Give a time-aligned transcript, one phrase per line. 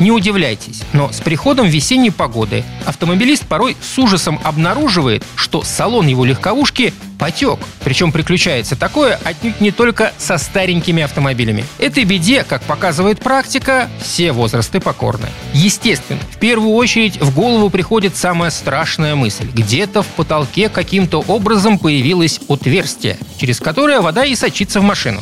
[0.00, 6.24] Не удивляйтесь, но с приходом весенней погоды автомобилист порой с ужасом обнаруживает, что салон его
[6.24, 7.58] легковушки потек.
[7.84, 11.66] Причем приключается такое отнюдь не только со старенькими автомобилями.
[11.78, 15.28] Этой беде, как показывает практика, все возрасты покорны.
[15.52, 19.48] Естественно, в первую очередь в голову приходит самая страшная мысль.
[19.52, 25.20] Где-то в потолке каким-то образом появилось отверстие, через которое вода и сочится в машину.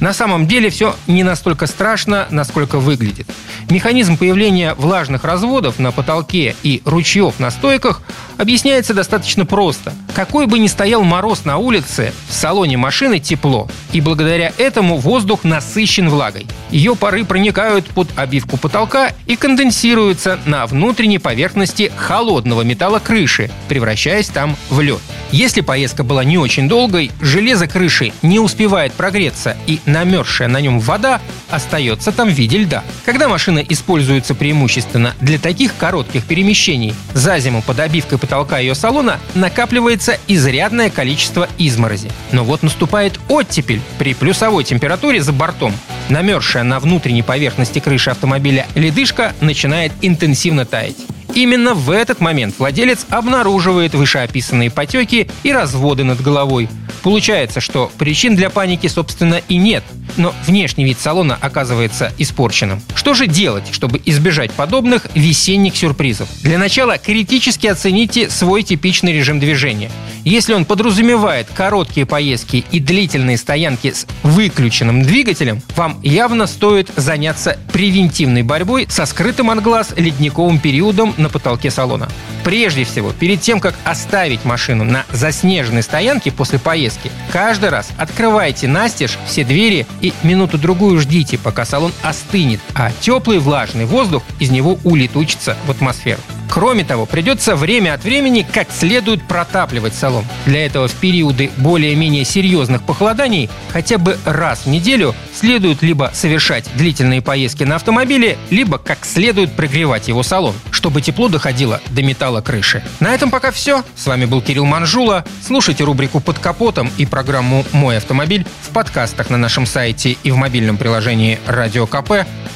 [0.00, 3.28] На самом деле все не настолько страшно, насколько выглядит.
[3.68, 8.02] Механизм появления влажных разводов на потолке и ручьев на стойках
[8.36, 9.92] объясняется достаточно просто.
[10.14, 13.68] Какой бы ни стоял мороз на улице, в салоне машины тепло.
[13.92, 16.46] И благодаря этому воздух насыщен влагой.
[16.70, 24.28] Ее пары проникают под обивку потолка и конденсируются на внутренней поверхности холодного металла крыши, превращаясь
[24.28, 25.00] там в лед.
[25.30, 30.80] Если поездка была не очень долгой, железо крыши не успевает прогреться, и намерзшая на нем
[30.80, 32.82] вода остается там в виде льда.
[33.04, 39.18] Когда машина используется преимущественно для таких коротких перемещений, за зиму под обивкой потолка ее салона
[39.34, 42.10] накапливается изрядное количество изморози.
[42.32, 45.74] Но вот наступает оттепель при плюсовой температуре за бортом.
[46.08, 50.96] Намерзшая на внутренней поверхности крыши автомобиля ледышка начинает интенсивно таять.
[51.38, 56.68] Именно в этот момент владелец обнаруживает вышеописанные потеки и разводы над головой.
[57.04, 59.84] Получается, что причин для паники, собственно, и нет–
[60.16, 62.80] но внешний вид салона оказывается испорченным.
[62.94, 66.28] Что же делать, чтобы избежать подобных весенних сюрпризов?
[66.42, 69.90] Для начала критически оцените свой типичный режим движения.
[70.24, 77.58] Если он подразумевает короткие поездки и длительные стоянки с выключенным двигателем, вам явно стоит заняться
[77.72, 82.08] превентивной борьбой со скрытым от глаз ледниковым периодом на потолке салона.
[82.44, 88.68] Прежде всего, перед тем, как оставить машину на заснеженной стоянке после поездки, каждый раз открывайте
[88.68, 94.78] настежь все двери и минуту-другую ждите, пока салон остынет, а теплый влажный воздух из него
[94.84, 96.20] улетучится в атмосферу.
[96.58, 100.24] Кроме того, придется время от времени как следует протапливать салон.
[100.44, 106.64] Для этого в периоды более-менее серьезных похолоданий хотя бы раз в неделю следует либо совершать
[106.74, 112.40] длительные поездки на автомобиле, либо как следует прогревать его салон, чтобы тепло доходило до металла
[112.40, 112.82] крыши.
[112.98, 113.84] На этом пока все.
[113.94, 115.24] С вами был Кирилл Манжула.
[115.46, 120.36] Слушайте рубрику «Под капотом» и программу «Мой автомобиль» в подкастах на нашем сайте и в
[120.36, 122.26] мобильном приложении «Радио КП»,